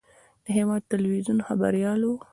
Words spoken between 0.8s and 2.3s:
تلویزیون خبریال و.